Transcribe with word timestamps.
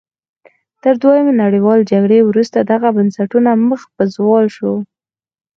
تر 0.83 0.93
دویمې 1.01 1.33
نړیوالې 1.43 1.89
جګړې 1.91 2.19
وروسته 2.29 2.57
دغه 2.71 2.87
بنسټونه 2.97 3.49
مخ 3.69 3.81
په 3.95 4.03
زوال 4.15 4.45
شول. 4.55 4.79